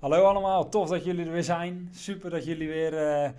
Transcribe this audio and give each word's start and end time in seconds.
Hallo 0.00 0.24
allemaal, 0.24 0.68
tof 0.68 0.88
dat 0.88 1.04
jullie 1.04 1.26
er 1.26 1.32
weer 1.32 1.42
zijn. 1.42 1.88
Super 1.92 2.30
dat 2.30 2.44
jullie 2.44 2.68
weer 2.68 2.92
uh, 2.92 3.30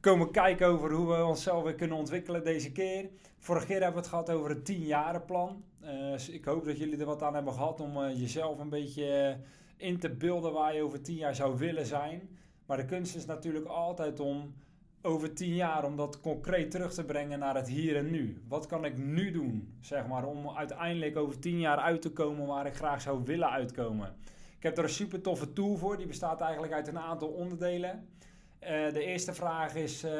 komen 0.00 0.30
kijken 0.30 0.66
over 0.66 0.92
hoe 0.92 1.08
we 1.08 1.24
onszelf 1.24 1.62
weer 1.62 1.74
kunnen 1.74 1.96
ontwikkelen 1.96 2.44
deze 2.44 2.72
keer. 2.72 3.08
Vorige 3.38 3.66
keer 3.66 3.82
hebben 3.82 3.92
we 3.94 3.98
het 3.98 4.08
gehad 4.08 4.30
over 4.30 4.50
het 4.50 4.72
10-jarenplan. 4.72 5.62
Uh, 5.84 6.28
ik 6.34 6.44
hoop 6.44 6.64
dat 6.64 6.78
jullie 6.78 6.98
er 6.98 7.06
wat 7.06 7.22
aan 7.22 7.34
hebben 7.34 7.52
gehad 7.52 7.80
om 7.80 7.96
uh, 7.96 8.20
jezelf 8.20 8.58
een 8.58 8.68
beetje 8.68 9.36
in 9.76 9.98
te 9.98 10.10
beelden 10.10 10.52
waar 10.52 10.74
je 10.74 10.82
over 10.82 11.02
10 11.02 11.14
jaar 11.14 11.34
zou 11.34 11.58
willen 11.58 11.86
zijn. 11.86 12.28
Maar 12.66 12.76
de 12.76 12.84
kunst 12.84 13.16
is 13.16 13.26
natuurlijk 13.26 13.66
altijd 13.66 14.20
om 14.20 14.54
over 15.02 15.34
10 15.34 15.54
jaar 15.54 15.84
om 15.84 15.96
dat 15.96 16.20
concreet 16.20 16.70
terug 16.70 16.94
te 16.94 17.04
brengen 17.04 17.38
naar 17.38 17.54
het 17.54 17.68
hier 17.68 17.96
en 17.96 18.10
nu. 18.10 18.42
Wat 18.48 18.66
kan 18.66 18.84
ik 18.84 18.98
nu 18.98 19.30
doen, 19.30 19.74
zeg 19.80 20.06
maar, 20.06 20.24
om 20.24 20.50
uiteindelijk 20.56 21.16
over 21.16 21.38
10 21.38 21.60
jaar 21.60 21.78
uit 21.78 22.02
te 22.02 22.12
komen 22.12 22.46
waar 22.46 22.66
ik 22.66 22.74
graag 22.74 23.00
zou 23.00 23.20
willen 23.24 23.50
uitkomen. 23.50 24.14
Ik 24.56 24.62
heb 24.62 24.78
er 24.78 24.84
een 24.84 24.90
super 24.90 25.20
toffe 25.20 25.52
tool 25.52 25.76
voor. 25.76 25.96
Die 25.96 26.06
bestaat 26.06 26.40
eigenlijk 26.40 26.72
uit 26.72 26.88
een 26.88 26.98
aantal 26.98 27.28
onderdelen. 27.28 28.08
Uh, 28.60 28.68
de 28.68 29.04
eerste 29.04 29.34
vraag 29.34 29.74
is 29.74 30.04
uh, 30.04 30.10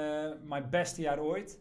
mijn 0.43 0.71
beste 0.71 1.01
jaar 1.01 1.21
ooit. 1.21 1.61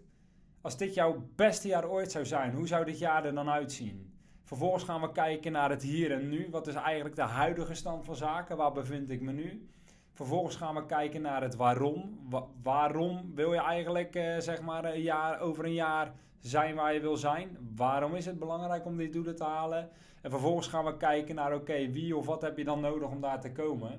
Als 0.62 0.78
dit 0.78 0.94
jouw 0.94 1.30
beste 1.36 1.68
jaar 1.68 1.90
ooit 1.90 2.12
zou 2.12 2.26
zijn, 2.26 2.54
hoe 2.54 2.68
zou 2.68 2.86
dit 2.86 3.00
jaar 3.00 3.26
er 3.26 3.34
dan 3.34 3.50
uitzien? 3.50 4.14
Vervolgens 4.44 4.84
gaan 4.84 5.02
we 5.02 5.12
kijken 5.12 5.52
naar 5.52 5.70
het 5.70 5.84
hier 5.84 6.12
en 6.12 6.30
nu. 6.30 6.48
Wat 6.52 6.68
is 6.68 6.74
eigenlijk 6.74 7.16
de 7.16 7.22
huidige 7.22 7.74
stand 7.74 8.06
van 8.06 8.16
zaken? 8.16 8.58
Waar 8.58 8.72
bevind 8.72 9.10
ik 9.10 9.22
me 9.22 9.32
nu? 9.32 9.70
Vervolgens 10.16 10.56
gaan 10.56 10.76
we 10.76 10.86
kijken 10.86 11.22
naar 11.22 11.42
het 11.42 11.56
waarom. 11.56 12.20
Wa 12.30 12.46
waarom 12.64 13.32
wil 13.34 13.54
je 13.54 13.60
eigenlijk 13.60 14.16
uh, 14.16 14.38
zeg 14.38 14.62
maar 14.62 14.86
een 14.86 15.02
jaar, 15.02 15.40
over 15.40 15.66
een 15.66 15.74
jaar 15.74 16.14
zijn 16.40 16.76
waar 16.76 16.94
je 16.94 17.00
wil 17.00 17.18
zijn? 17.18 17.58
Waarom 17.76 18.16
is 18.16 18.26
het 18.26 18.40
belangrijk 18.40 18.86
om 18.86 18.98
die 18.98 19.10
doelen 19.10 19.36
te 19.36 19.44
halen? 19.44 19.90
En 20.22 20.30
vervolgens 20.30 20.68
gaan 20.68 20.86
we 20.86 20.98
kijken 20.98 21.36
naar 21.36 21.54
oké, 21.54 21.92
wie 21.92 22.16
of 22.16 22.26
wat 22.26 22.42
heb 22.42 22.58
je 22.58 22.64
dan 22.64 22.80
nodig 22.80 23.10
om 23.10 23.22
daar 23.22 23.40
te 23.40 23.52
komen? 23.52 23.92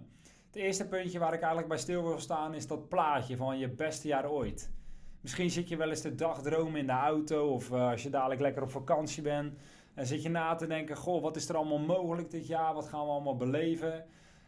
Het 0.46 0.56
eerste 0.56 0.88
puntje 0.88 1.18
waar 1.18 1.32
ik 1.32 1.40
eigenlijk 1.40 1.68
bij 1.68 1.78
stil 1.78 2.02
wil 2.02 2.18
staan 2.18 2.54
is 2.54 2.66
dat 2.66 2.88
plaatje 2.88 3.36
van 3.36 3.58
je 3.58 3.68
beste 3.68 4.08
jaar 4.08 4.30
ooit. 4.30 4.70
Misschien 5.20 5.50
zit 5.50 5.68
je 5.68 5.76
wel 5.76 5.88
eens 5.88 6.00
de 6.00 6.14
dag 6.14 6.42
dromen 6.42 6.80
in 6.80 6.86
de 6.86 6.92
auto 6.92 7.48
of 7.48 7.70
uh, 7.70 7.90
als 7.90 8.02
je 8.02 8.10
dadelijk 8.10 8.40
lekker 8.40 8.62
op 8.62 8.70
vakantie 8.70 9.22
bent. 9.22 9.54
En 9.94 10.06
zit 10.06 10.22
je 10.22 10.28
na 10.28 10.54
te 10.54 10.66
denken, 10.66 10.96
goh, 10.96 11.22
wat 11.22 11.36
is 11.36 11.48
er 11.48 11.56
allemaal 11.56 11.78
mogelijk 11.78 12.30
dit 12.30 12.46
jaar? 12.46 12.74
Wat 12.74 12.88
gaan 12.88 13.04
we 13.04 13.10
allemaal 13.10 13.36
beleven? 13.36 14.04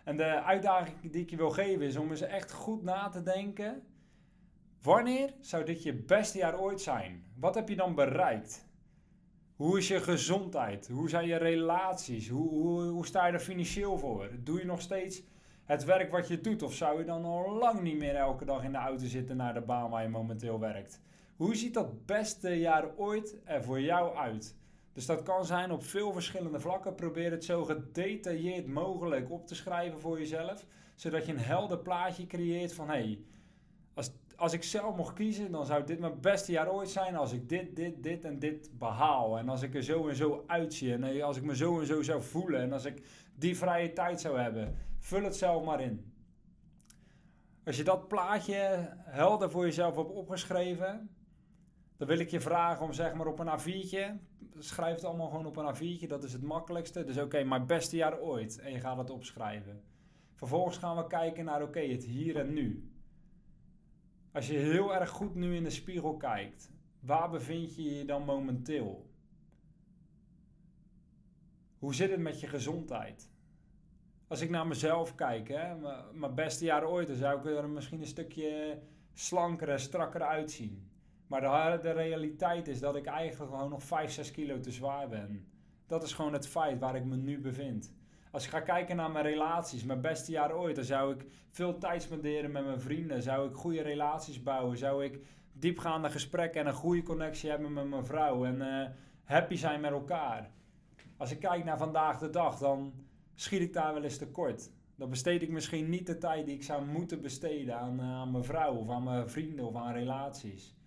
En 0.09 0.17
de 0.17 0.43
uitdaging 0.43 1.11
die 1.11 1.23
ik 1.23 1.31
je 1.31 1.37
wil 1.37 1.51
geven 1.51 1.87
is 1.87 1.97
om 1.97 2.11
eens 2.11 2.21
echt 2.21 2.53
goed 2.53 2.83
na 2.83 3.09
te 3.09 3.23
denken. 3.23 3.83
Wanneer 4.83 5.35
zou 5.41 5.65
dit 5.65 5.83
je 5.83 5.95
beste 5.95 6.39
jaar 6.39 6.59
ooit 6.59 6.81
zijn? 6.81 7.25
Wat 7.35 7.55
heb 7.55 7.69
je 7.69 7.77
dan 7.77 7.95
bereikt? 7.95 8.67
Hoe 9.57 9.79
is 9.79 9.89
je 9.89 10.01
gezondheid? 10.01 10.89
Hoe 10.89 11.09
zijn 11.09 11.27
je 11.27 11.37
relaties? 11.37 12.29
Hoe, 12.29 12.49
hoe, 12.49 12.83
hoe 12.83 13.07
sta 13.07 13.27
je 13.27 13.33
er 13.33 13.41
financieel 13.41 13.99
voor? 13.99 14.31
Doe 14.41 14.59
je 14.59 14.65
nog 14.65 14.81
steeds 14.81 15.23
het 15.65 15.85
werk 15.85 16.11
wat 16.11 16.29
je 16.29 16.41
doet? 16.41 16.63
Of 16.63 16.75
zou 16.75 16.99
je 16.99 17.05
dan 17.05 17.25
al 17.25 17.53
lang 17.59 17.81
niet 17.81 17.99
meer 17.99 18.15
elke 18.15 18.45
dag 18.45 18.65
in 18.65 18.73
de 18.73 18.79
auto 18.79 19.05
zitten 19.05 19.37
naar 19.37 19.55
de 19.55 19.61
baan 19.61 19.91
waar 19.91 20.03
je 20.03 20.09
momenteel 20.09 20.61
werkt? 20.61 21.01
Hoe 21.37 21.55
ziet 21.55 21.75
dat 21.75 22.07
beste 22.07 22.59
jaar 22.59 22.97
ooit 22.97 23.37
er 23.45 23.65
voor 23.65 23.81
jou 23.81 24.17
uit? 24.17 24.57
Dus 24.99 25.07
dat 25.07 25.23
kan 25.23 25.45
zijn 25.45 25.71
op 25.71 25.85
veel 25.85 26.13
verschillende 26.13 26.61
vlakken. 26.61 26.95
Probeer 26.95 27.31
het 27.31 27.45
zo 27.45 27.65
gedetailleerd 27.65 28.67
mogelijk 28.67 29.31
op 29.31 29.47
te 29.47 29.55
schrijven 29.55 30.01
voor 30.01 30.19
jezelf. 30.19 30.67
Zodat 30.95 31.27
je 31.27 31.33
een 31.33 31.39
helder 31.39 31.79
plaatje 31.79 32.27
creëert 32.27 32.73
van 32.73 32.89
hé, 32.89 32.95
hey, 32.95 33.19
als, 33.95 34.11
als 34.37 34.53
ik 34.53 34.63
zelf 34.63 34.97
mocht 34.97 35.15
kiezen, 35.15 35.51
dan 35.51 35.67
zou 35.67 35.85
dit 35.85 35.99
mijn 35.99 36.21
beste 36.21 36.53
jaar 36.53 36.73
ooit 36.73 36.89
zijn 36.89 37.17
als 37.17 37.33
ik 37.33 37.49
dit, 37.49 37.77
dit, 37.77 38.03
dit 38.03 38.25
en 38.25 38.39
dit 38.39 38.71
behaal. 38.79 39.39
En 39.39 39.49
als 39.49 39.63
ik 39.63 39.75
er 39.75 39.83
zo 39.83 40.09
en 40.09 40.17
zo 40.17 40.45
uitzie. 40.47 40.93
En 40.93 41.23
als 41.23 41.37
ik 41.37 41.43
me 41.43 41.57
zo 41.57 41.81
en 41.81 41.87
zo 41.87 42.03
zou 42.03 42.23
voelen. 42.23 42.61
En 42.61 42.73
als 42.73 42.85
ik 42.85 43.03
die 43.35 43.57
vrije 43.57 43.93
tijd 43.93 44.21
zou 44.21 44.39
hebben. 44.39 44.77
Vul 44.99 45.23
het 45.23 45.37
zelf 45.37 45.65
maar 45.65 45.81
in. 45.81 46.13
Als 47.65 47.77
je 47.77 47.85
dat 47.85 48.09
plaatje 48.09 48.89
helder 49.05 49.51
voor 49.51 49.65
jezelf 49.65 49.97
hebt 49.97 50.11
opgeschreven, 50.11 51.11
dan 51.99 52.09
wil 52.09 52.19
ik 52.19 52.31
je 52.31 52.41
vragen 52.41 52.85
om 52.85 52.93
zeg 52.93 53.15
maar 53.15 53.27
op 53.27 53.39
een 53.39 53.59
A4'tje, 53.59 54.13
schrijf 54.59 54.95
het 54.95 55.05
allemaal 55.05 55.29
gewoon 55.29 55.47
op 55.47 55.57
een 55.57 55.75
A4'tje, 55.75 56.07
dat 56.07 56.25
is 56.25 56.33
het 56.33 56.43
makkelijkste. 56.43 57.05
Dus 57.05 57.19
oké, 57.19 57.43
mijn 57.45 57.67
beste 57.67 57.97
jaar 57.97 58.21
ooit. 58.21 58.59
En 58.59 58.73
je 58.73 58.81
gaat 58.81 58.99
het 58.99 59.11
opschrijven. 59.11 59.83
Vervolgens 60.35 60.77
gaan 60.77 60.97
we 60.97 61.07
kijken 61.07 61.45
naar 61.45 61.63
oké, 61.63 61.81
het 61.81 62.05
hier 62.05 62.37
en 62.37 62.53
nu. 62.53 62.93
Als 64.33 64.47
je 64.47 64.57
heel 64.57 64.95
erg 64.95 65.11
goed 65.11 65.35
nu 65.35 65.57
in 65.57 65.63
de 65.63 65.71
spiegel 65.71 66.17
kijkt, 66.17 66.71
waar 67.01 67.31
bevind 67.31 67.77
je 67.77 67.83
je 67.83 68.05
dan 68.05 68.25
momenteel? 68.25 69.11
Hoe 71.79 71.95
zit 71.95 72.11
het 72.11 72.21
met 72.21 72.41
je 72.41 72.47
gezondheid? 72.47 73.31
Als 74.27 74.41
ik 74.41 74.51
naar 74.51 74.67
mezelf 74.67 75.15
kijk, 75.15 75.49
hè, 75.49 75.75
mijn 76.13 76.35
beste 76.35 76.65
jaar 76.65 76.87
ooit, 76.89 77.09
dan 77.09 77.17
zou 77.17 77.39
ik 77.39 77.45
er 77.45 77.69
misschien 77.69 78.01
een 78.01 78.07
stukje 78.07 78.79
slanker 79.13 79.69
en 79.69 79.81
strakker 79.81 80.23
uitzien. 80.23 80.91
Maar 81.29 81.41
de, 81.83 81.91
realiteit 81.91 82.69
is 82.69 82.81
dat 82.81 82.97
ik 82.97 83.07
eigenlijk 83.07 83.51
gewoon 83.51 83.71
nog 83.71 83.83
5, 83.83 84.11
6 84.11 84.31
kilo 84.31 84.61
te 84.61 84.71
zwaar 84.71 85.09
ben. 85.09 85.47
Dat 85.87 86.03
is 86.03 86.13
gewoon 86.13 86.33
het 86.33 86.49
feit 86.49 86.79
waar 86.79 86.97
ik 86.97 87.05
me 87.05 87.17
nu 87.17 87.41
bevind. 87.41 87.93
Als 88.31 88.45
ik 88.45 88.51
ga 88.51 88.61
kijken 88.61 88.97
naar 88.97 89.11
mijn 89.11 89.25
relaties, 89.25 89.85
mijn 89.85 90.01
beste 90.01 90.33
jaar 90.33 90.57
ooit, 90.57 90.77
dan 90.77 90.85
zou 90.85 91.15
ik 91.15 91.27
veel 91.51 91.79
tijd 91.79 92.03
spenderen 92.03 92.53
met 92.53 92.65
mijn 92.65 92.81
vrienden. 92.81 93.23
Zou 93.23 93.49
ik 93.49 93.55
goede 93.55 93.83
relaties 93.83 94.43
bouwen. 94.43 94.79
Zou 94.79 95.05
ik 95.05 95.21
diepgaande 95.53 96.11
gesprekken 96.11 96.61
en 96.61 96.67
een 96.67 96.73
goede 96.73 97.03
connectie 97.03 97.51
hebben 97.51 97.73
met 97.73 97.89
mijn 97.89 98.07
vrouw. 98.07 98.45
En 98.45 98.61
uh, 98.61 98.87
happy 99.25 99.57
zijn 99.57 99.81
met 99.81 99.91
elkaar. 99.91 100.51
Als 101.17 101.31
ik 101.31 101.41
kijk 101.41 101.65
naar 101.65 101.79
vandaag 101.79 102.19
de 102.19 102.31
dag, 102.31 102.59
dan 102.59 102.93
schiet 103.35 103.61
ik 103.61 103.73
daar 103.73 103.95
wel 103.95 104.03
eens 104.03 104.19
tekort. 104.19 104.71
Dan 104.97 105.11
besteed 105.11 105.43
ik 105.43 105.51
misschien 105.51 105.89
niet 105.89 106.07
de 106.07 106.19
tijd 106.19 106.47
die 106.47 106.55
ik 106.55 106.63
zou 106.63 106.85
moeten 106.85 107.21
besteden 107.21 107.79
aan, 107.79 108.01
uh, 108.01 108.07
aan 108.07 108.31
mijn 108.31 108.45
vrouw 108.45 108.75
of 108.75 108.91
aan 108.91 109.05
mijn 109.05 109.29
vrienden 109.29 109.67
of 109.67 109.75
aan 109.77 109.93
relaties. 109.93 110.78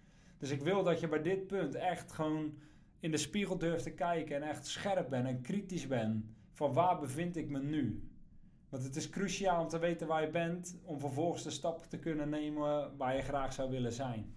Dus 0.42 0.50
ik 0.50 0.62
wil 0.62 0.84
dat 0.84 1.00
je 1.00 1.08
bij 1.08 1.22
dit 1.22 1.48
punt 1.48 1.76
echt 1.76 2.12
gewoon 2.12 2.54
in 3.00 3.12
de 3.12 3.18
spiegel 3.18 3.58
durft 3.58 3.84
te 3.84 3.94
kijken 3.94 4.36
en 4.36 4.50
echt 4.50 4.68
scherp 4.68 5.10
bent 5.10 5.28
en 5.28 5.42
kritisch 5.42 5.88
bent 5.88 6.26
van 6.52 6.74
waar 6.74 7.00
bevind 7.00 7.36
ik 7.36 7.50
me 7.50 7.60
nu. 7.60 8.10
Want 8.70 8.84
het 8.84 8.96
is 8.96 9.10
cruciaal 9.10 9.62
om 9.62 9.68
te 9.68 9.80
weten 9.80 10.08
waar 10.08 10.22
je 10.22 10.30
bent, 10.30 10.80
om 10.84 11.00
vervolgens 11.00 11.44
de 11.44 11.50
stap 11.50 11.84
te 11.84 12.00
kunnen 12.00 12.30
nemen 12.30 12.98
waar 12.98 13.16
je 13.16 13.22
graag 13.22 13.54
zou 13.54 13.70
willen 13.70 13.92
zijn. 13.92 14.36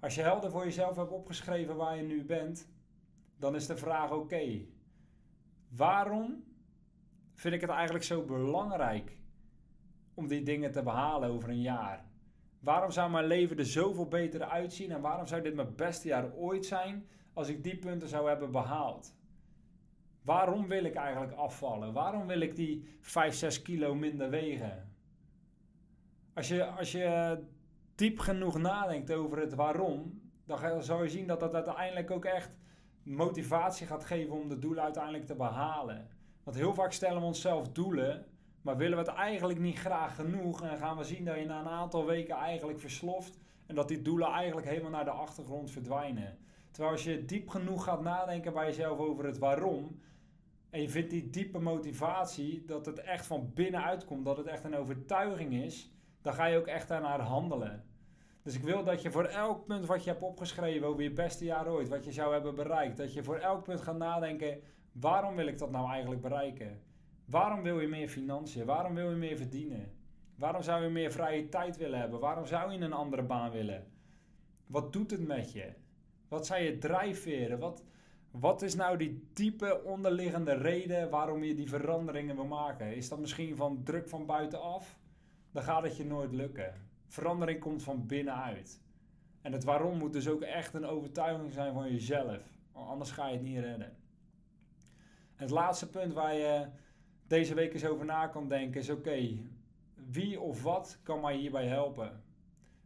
Als 0.00 0.14
je 0.14 0.22
helder 0.22 0.50
voor 0.50 0.64
jezelf 0.64 0.96
hebt 0.96 1.10
opgeschreven 1.10 1.76
waar 1.76 1.96
je 1.96 2.02
nu 2.02 2.24
bent, 2.24 2.68
dan 3.38 3.54
is 3.54 3.66
de 3.66 3.76
vraag: 3.76 4.12
oké, 4.12 4.66
waarom 5.68 6.44
vind 7.32 7.54
ik 7.54 7.60
het 7.60 7.70
eigenlijk 7.70 8.04
zo 8.04 8.24
belangrijk 8.24 9.18
om 10.14 10.26
die 10.26 10.42
dingen 10.42 10.72
te 10.72 10.82
behalen 10.82 11.30
over 11.30 11.48
een 11.48 11.60
jaar? 11.60 12.04
Waarom 12.66 12.90
zou 12.90 13.10
mijn 13.10 13.26
leven 13.26 13.58
er 13.58 13.66
zoveel 13.66 14.08
beter 14.08 14.44
uitzien 14.44 14.90
en 14.90 15.00
waarom 15.00 15.26
zou 15.26 15.42
dit 15.42 15.54
mijn 15.54 15.74
beste 15.74 16.08
jaar 16.08 16.32
ooit 16.32 16.66
zijn 16.66 17.08
als 17.32 17.48
ik 17.48 17.64
die 17.64 17.78
punten 17.78 18.08
zou 18.08 18.28
hebben 18.28 18.50
behaald? 18.50 19.14
Waarom 20.22 20.68
wil 20.68 20.84
ik 20.84 20.94
eigenlijk 20.94 21.32
afvallen? 21.32 21.92
Waarom 21.92 22.26
wil 22.26 22.40
ik 22.40 22.56
die 22.56 22.88
5, 23.00 23.34
6 23.34 23.62
kilo 23.62 23.94
minder 23.94 24.30
wegen? 24.30 24.92
Als 26.34 26.48
je, 26.48 26.64
als 26.64 26.92
je 26.92 27.38
diep 27.94 28.18
genoeg 28.18 28.58
nadenkt 28.58 29.12
over 29.12 29.38
het 29.38 29.54
waarom, 29.54 30.20
dan 30.46 30.82
zal 30.82 31.02
je 31.02 31.08
zien 31.08 31.26
dat 31.26 31.40
dat 31.40 31.54
uiteindelijk 31.54 32.10
ook 32.10 32.24
echt 32.24 32.58
motivatie 33.02 33.86
gaat 33.86 34.04
geven 34.04 34.34
om 34.34 34.48
de 34.48 34.58
doelen 34.58 34.84
uiteindelijk 34.84 35.26
te 35.26 35.34
behalen. 35.34 36.08
Want 36.42 36.56
heel 36.56 36.74
vaak 36.74 36.92
stellen 36.92 37.20
we 37.20 37.26
onszelf 37.26 37.68
doelen, 37.72 38.26
maar 38.66 38.76
willen 38.76 38.98
we 38.98 39.04
het 39.04 39.14
eigenlijk 39.14 39.58
niet 39.58 39.78
graag 39.78 40.14
genoeg 40.14 40.62
en 40.62 40.78
gaan 40.78 40.96
we 40.96 41.04
zien 41.04 41.24
dat 41.24 41.38
je 41.38 41.44
na 41.44 41.60
een 41.60 41.68
aantal 41.68 42.06
weken 42.06 42.36
eigenlijk 42.36 42.78
versloft 42.78 43.38
en 43.66 43.74
dat 43.74 43.88
die 43.88 44.02
doelen 44.02 44.28
eigenlijk 44.28 44.66
helemaal 44.66 44.90
naar 44.90 45.04
de 45.04 45.10
achtergrond 45.10 45.70
verdwijnen. 45.70 46.38
Terwijl 46.70 46.94
als 46.94 47.04
je 47.04 47.24
diep 47.24 47.48
genoeg 47.48 47.84
gaat 47.84 48.02
nadenken 48.02 48.52
bij 48.52 48.66
jezelf 48.66 48.98
over 48.98 49.24
het 49.24 49.38
waarom, 49.38 50.00
en 50.70 50.80
je 50.80 50.88
vindt 50.88 51.10
die 51.10 51.30
diepe 51.30 51.58
motivatie, 51.58 52.64
dat 52.64 52.86
het 52.86 52.98
echt 52.98 53.26
van 53.26 53.50
binnenuit 53.54 54.04
komt, 54.04 54.24
dat 54.24 54.36
het 54.36 54.46
echt 54.46 54.64
een 54.64 54.76
overtuiging 54.76 55.54
is, 55.54 55.92
dan 56.20 56.34
ga 56.34 56.44
je 56.44 56.58
ook 56.58 56.66
echt 56.66 56.88
daarnaar 56.88 57.20
handelen. 57.20 57.84
Dus 58.42 58.54
ik 58.54 58.62
wil 58.62 58.84
dat 58.84 59.02
je 59.02 59.10
voor 59.10 59.24
elk 59.24 59.66
punt 59.66 59.86
wat 59.86 60.04
je 60.04 60.10
hebt 60.10 60.22
opgeschreven 60.22 60.86
over 60.86 61.02
je 61.02 61.12
beste 61.12 61.44
jaar 61.44 61.68
ooit, 61.68 61.88
wat 61.88 62.04
je 62.04 62.12
zou 62.12 62.32
hebben 62.32 62.54
bereikt, 62.54 62.96
dat 62.96 63.14
je 63.14 63.22
voor 63.22 63.36
elk 63.36 63.62
punt 63.62 63.80
gaat 63.80 63.98
nadenken, 63.98 64.60
waarom 64.92 65.36
wil 65.36 65.46
ik 65.46 65.58
dat 65.58 65.70
nou 65.70 65.90
eigenlijk 65.90 66.20
bereiken? 66.20 66.94
Waarom 67.26 67.62
wil 67.62 67.80
je 67.80 67.88
meer 67.88 68.08
financiën? 68.08 68.64
Waarom 68.64 68.94
wil 68.94 69.10
je 69.10 69.16
meer 69.16 69.36
verdienen? 69.36 69.92
Waarom 70.34 70.62
zou 70.62 70.82
je 70.82 70.88
meer 70.88 71.12
vrije 71.12 71.48
tijd 71.48 71.76
willen 71.76 71.98
hebben? 71.98 72.20
Waarom 72.20 72.46
zou 72.46 72.72
je 72.72 72.78
een 72.78 72.92
andere 72.92 73.22
baan 73.22 73.50
willen? 73.50 73.86
Wat 74.66 74.92
doet 74.92 75.10
het 75.10 75.26
met 75.26 75.52
je? 75.52 75.72
Wat 76.28 76.46
zijn 76.46 76.64
je 76.64 76.78
drijfveren? 76.78 77.58
Wat, 77.58 77.84
wat 78.30 78.62
is 78.62 78.74
nou 78.74 78.96
die 78.96 79.28
diepe 79.32 79.84
onderliggende 79.84 80.54
reden 80.54 81.10
waarom 81.10 81.42
je 81.42 81.54
die 81.54 81.68
veranderingen 81.68 82.34
wil 82.34 82.44
maken? 82.44 82.96
Is 82.96 83.08
dat 83.08 83.18
misschien 83.18 83.56
van 83.56 83.82
druk 83.82 84.08
van 84.08 84.26
buitenaf? 84.26 84.98
Dan 85.52 85.62
gaat 85.62 85.82
het 85.82 85.96
je 85.96 86.04
nooit 86.04 86.32
lukken. 86.32 86.74
Verandering 87.06 87.60
komt 87.60 87.82
van 87.82 88.06
binnenuit. 88.06 88.80
En 89.40 89.52
het 89.52 89.64
waarom 89.64 89.98
moet 89.98 90.12
dus 90.12 90.28
ook 90.28 90.42
echt 90.42 90.74
een 90.74 90.86
overtuiging 90.86 91.52
zijn 91.52 91.74
van 91.74 91.92
jezelf. 91.92 92.42
Anders 92.72 93.10
ga 93.10 93.26
je 93.26 93.32
het 93.32 93.42
niet 93.42 93.58
redden. 93.58 93.96
En 95.36 95.42
het 95.42 95.50
laatste 95.50 95.90
punt 95.90 96.12
waar 96.12 96.34
je 96.34 96.66
deze 97.26 97.54
week 97.54 97.72
eens 97.72 97.86
over 97.86 98.04
na 98.04 98.26
kan 98.26 98.48
denken 98.48 98.80
is: 98.80 98.90
oké, 98.90 99.28
wie 99.94 100.40
of 100.40 100.62
wat 100.62 101.00
kan 101.02 101.20
mij 101.20 101.36
hierbij 101.36 101.66
helpen? 101.66 102.24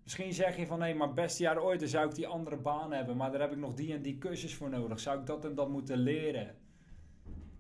Misschien 0.03 0.33
zeg 0.33 0.57
je 0.57 0.67
van 0.67 0.83
hé, 0.83 0.95
maar 0.95 1.15
beste 1.15 1.43
jaar 1.43 1.63
ooit, 1.63 1.81
dan 1.81 1.89
zou 1.89 2.09
ik 2.09 2.15
die 2.15 2.27
andere 2.27 2.57
baan 2.57 2.93
hebben, 2.93 3.17
maar 3.17 3.31
daar 3.31 3.41
heb 3.41 3.53
ik 3.53 3.59
nog 3.59 3.75
die 3.75 3.93
en 3.93 4.03
die 4.03 4.19
cursus 4.19 4.55
voor 4.55 4.71
nodig. 4.71 5.01
Zou 5.01 5.21
ik 5.21 5.27
dat 5.27 5.45
en 5.45 5.55
dat 5.55 5.69
moeten 5.69 5.97
leren? 5.97 6.57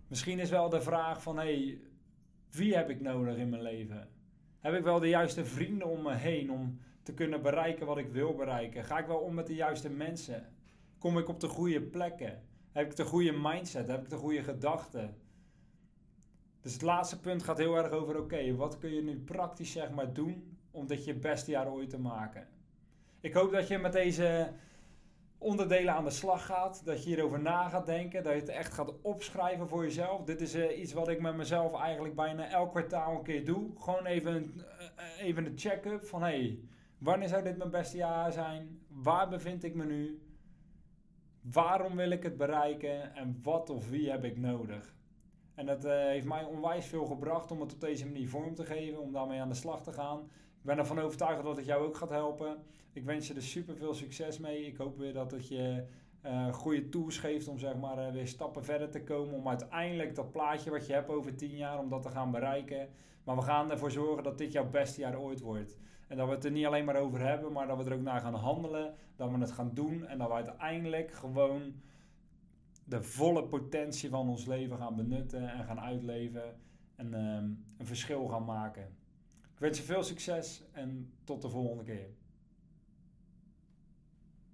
Misschien 0.09 0.39
is 0.39 0.51
wel 0.51 0.69
de 0.69 0.81
vraag 0.81 1.23
van 1.23 1.39
hé, 1.39 1.79
wie 2.51 2.77
heb 2.77 2.91
ik 2.91 3.01
nodig 3.01 3.37
in 3.37 3.49
mijn 3.49 3.63
leven? 3.63 4.09
Heb 4.61 4.75
ik 4.75 4.83
wel 4.83 5.01
de 5.01 5.09
juiste 5.09 5.45
vrienden 5.45 5.89
om 5.89 6.03
me 6.03 6.15
heen 6.15 6.51
om 6.51 6.81
te 7.03 7.15
kunnen 7.15 7.43
bereiken 7.43 7.87
wat 7.87 7.99
ik 7.99 8.09
wil 8.09 8.35
bereiken? 8.35 8.85
Ga 8.85 8.99
ik 8.99 9.07
wel 9.07 9.19
om 9.19 9.35
met 9.35 9.47
de 9.47 9.55
juiste 9.55 9.91
mensen? 9.91 10.47
Kom 10.99 11.19
ik 11.19 11.29
op 11.29 11.41
de 11.41 11.49
goede 11.49 11.83
plekken? 11.83 12.43
Heb 12.73 12.91
ik 12.91 12.97
de 12.97 13.05
goede 13.05 13.33
mindset? 13.33 13.89
Heb 13.89 14.03
ik 14.03 14.11
de 14.11 14.17
goede 14.17 14.43
gedachten? 14.43 15.17
Dus 16.61 16.73
het 16.73 16.83
laatste 16.83 17.21
punt 17.21 17.43
gaat 17.43 17.59
heel 17.59 17.77
erg 17.77 17.91
over: 17.91 18.19
oké, 18.19 18.55
wat 18.55 18.79
kun 18.79 18.95
je 18.95 19.03
nu 19.03 19.19
praktisch 19.19 19.73
zeg 19.73 19.91
maar 19.91 20.13
doen 20.13 20.59
om 20.71 20.87
dit 20.87 21.05
je 21.05 21.15
beste 21.15 21.51
jaar 21.51 21.73
ooit 21.73 21.91
te 21.91 21.99
maken? 21.99 22.49
Ik 23.21 23.33
hoop 23.33 23.53
dat 23.53 23.69
je 23.69 23.79
met 23.79 23.93
deze 23.93 24.53
onderdelen 25.39 25.95
aan 25.95 26.05
de 26.05 26.11
slag 26.11 26.47
gaat, 26.47 26.85
dat 26.85 27.03
je 27.03 27.09
hierover 27.09 27.41
na 27.41 27.69
gaat 27.69 27.87
denken, 27.87 28.23
dat 28.23 28.33
je 28.33 28.39
het 28.39 28.49
echt 28.49 28.73
gaat 28.73 29.01
opschrijven 29.03 29.69
voor 29.69 29.83
jezelf. 29.83 30.25
Dit 30.25 30.41
is 30.41 30.55
uh, 30.55 30.79
iets 30.79 30.93
wat 30.93 31.09
ik 31.09 31.21
met 31.21 31.37
mezelf 31.37 31.81
eigenlijk 31.81 32.15
bijna 32.15 32.49
elk 32.49 32.71
kwartaal 32.71 33.17
een 33.17 33.23
keer 33.23 33.45
doe. 33.45 33.71
Gewoon 33.79 34.07
even 34.07 34.35
een, 34.35 34.53
uh, 34.57 35.27
even 35.27 35.47
een 35.47 35.59
check-up 35.59 36.05
van 36.05 36.23
hey, 36.23 36.59
wanneer 36.99 37.29
zou 37.29 37.43
dit 37.43 37.57
mijn 37.57 37.71
beste 37.71 37.97
jaar 37.97 38.33
zijn? 38.33 38.81
Waar 38.89 39.29
bevind 39.29 39.65
ik 39.65 39.75
me 39.75 39.85
nu? 39.85 40.23
Waarom 41.41 41.97
wil 41.97 42.11
ik 42.11 42.23
het 42.23 42.37
bereiken 42.37 43.15
en 43.15 43.41
wat 43.43 43.71
of 43.71 43.89
wie 43.89 44.11
heb 44.11 44.25
ik 44.25 44.37
nodig? 44.37 44.95
En 45.55 45.67
dat 45.67 45.85
uh, 45.85 45.91
heeft 45.91 46.27
mij 46.27 46.45
onwijs 46.45 46.87
veel 46.87 47.07
gebracht 47.07 47.51
om 47.51 47.61
het 47.61 47.73
op 47.73 47.81
deze 47.81 48.07
manier 48.07 48.29
vorm 48.29 48.55
te 48.55 48.65
geven, 48.65 49.01
om 49.01 49.13
daarmee 49.13 49.41
aan 49.41 49.49
de 49.49 49.55
slag 49.55 49.83
te 49.83 49.93
gaan. 49.93 50.19
Ik 50.61 50.67
ben 50.67 50.79
ervan 50.79 50.99
overtuigd 50.99 51.43
dat 51.43 51.57
het 51.57 51.67
jou 51.67 51.85
ook 51.87 51.97
gaat 51.97 52.11
helpen. 52.11 52.57
Ik 52.93 53.05
wens 53.05 53.29
je 53.29 53.35
er 53.35 53.43
super 53.43 53.77
veel 53.77 53.95
succes 53.95 54.39
mee. 54.39 54.67
Ik 54.67 54.77
hoop 54.77 54.99
weer 54.99 55.13
dat 55.13 55.31
het 55.31 55.49
je 55.49 55.85
uh, 56.27 56.53
goede 56.53 56.89
tools 56.89 57.19
geeft 57.19 57.49
om 57.49 57.59
zeg 57.59 57.77
maar 57.77 57.99
uh, 57.99 58.13
weer 58.13 58.27
stappen 58.27 58.65
verder 58.65 58.91
te 58.91 59.03
komen. 59.03 59.35
Om 59.35 59.49
uiteindelijk 59.49 60.15
dat 60.15 60.33
plaatje 60.33 60.71
wat 60.71 60.87
je 60.87 60.93
hebt 60.93 61.09
over 61.09 61.35
10 61.37 61.57
jaar, 61.57 61.79
om 61.79 61.89
dat 61.89 62.03
te 62.03 62.09
gaan 62.09 62.31
bereiken. 62.31 62.89
Maar 63.25 63.37
we 63.37 63.43
gaan 63.43 63.71
ervoor 63.71 63.91
zorgen 63.91 64.23
dat 64.23 64.39
dit 64.39 64.53
jouw 64.53 64.71
beste 64.71 65.01
jaar 65.01 65.19
ooit 65.19 65.41
wordt. 65.41 65.79
En 66.09 66.17
dat 66.17 66.29
we 66.29 66.35
het 66.35 66.45
er 66.45 66.51
niet 66.51 66.67
alleen 66.67 66.85
maar 66.85 66.97
over 66.97 67.21
hebben, 67.21 67.53
maar 67.53 67.67
dat 67.67 67.77
we 67.77 67.91
er 67.91 67.97
ook 67.97 68.03
naar 68.03 68.21
gaan 68.21 68.35
handelen. 68.35 68.95
Dat 69.17 69.31
we 69.31 69.39
het 69.39 69.53
gaan 69.53 69.71
doen 69.75 70.07
en 70.07 70.19
dat 70.19 70.29
we 70.29 70.35
uiteindelijk 70.35 71.13
gewoon 71.13 71.75
de 72.91 73.03
volle 73.03 73.45
potentie 73.45 74.09
van 74.11 74.29
ons 74.29 74.47
leven 74.47 74.77
gaan 74.77 74.97
benutten 74.97 75.49
en 75.53 75.65
gaan 75.65 75.81
uitleven. 75.81 76.57
En 76.97 77.15
um, 77.15 77.65
een 77.77 77.87
verschil 77.87 78.27
gaan 78.29 78.45
maken. 78.45 78.97
Ik 79.55 79.59
wens 79.59 79.79
je 79.79 79.85
veel 79.85 80.03
succes 80.03 80.63
en 80.73 81.13
tot 81.25 81.43
de 81.43 81.49
volgende 81.49 81.85
keer. 81.85 82.09